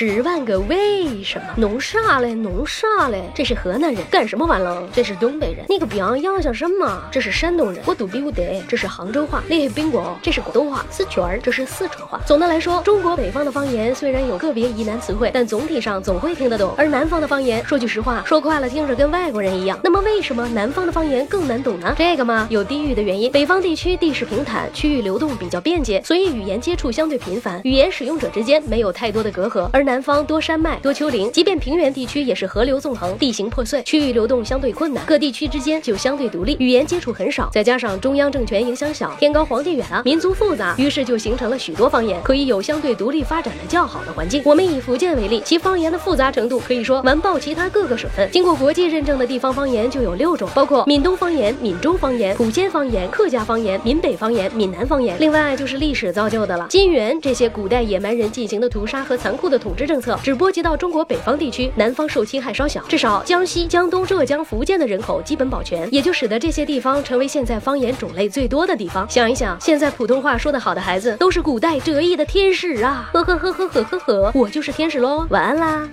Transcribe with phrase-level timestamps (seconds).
[0.00, 1.46] 十万个为什么？
[1.56, 2.32] 弄啥嘞？
[2.32, 3.20] 弄啥嘞？
[3.34, 4.88] 这是河南人，干什么玩了？
[4.92, 7.02] 这是东北人，你个逼样样像什么？
[7.10, 8.62] 这是山东人，我都比不得。
[8.68, 12.20] 这是杭州话，你宾果，这是广东话，四圈儿，这是四川话。
[12.24, 16.72] 总的来说，中国北方的方言虽然有个别疑难词汇，但总体上总会听得懂。
[16.78, 19.76] 而南方的方言，说句实话，说快了听着跟外国人一样。
[19.82, 21.92] 那么为什么南方的方言更难懂呢？
[21.98, 23.32] 这个嘛，有地域的原因。
[23.32, 29.68] 北方地区地势平坦，区域流动比较便捷，所以语言接触相对频繁，语言使用者之间没有太多的隔阂。
[29.72, 37.48] 而南方多山脉多丘陵，即便平原地区也是河流纵横，地形破碎，区域流动相对困难，各地区之间就相对独立，语言接触很少。
[37.50, 44.42] 再加上中央政权影响小，天高皇帝远啊，民族复杂，于是就形成了许多方言，可以有相对独立发展的较好的环境。
[44.44, 48.30] 我们以福建为例，其方言的复杂程度可以说完爆其他各个省份。
[48.30, 55.16] 经过国际认证的地方方言就有六种，包括闽东方言、闽中方言、莆仙方言、客家方言、闽北方言、闽南方言。
[55.18, 69.08] 另外就是历史造就的了，金元这些古代野蛮人进行的屠杀和残酷的统治政策，只波及到中国北方地区，南方受侵害稍小，至少江西、江东、浙江、福建的人口基本保全，也就使得这些地方成为现在方言种类最多的地方。
[69.08, 73.08] 想一想，现在普通话说得好的孩子，都是古代折翼的天使啊！
[73.12, 75.88] 呵呵呵呵呵呵呵，我就是天使喽，晚安啦。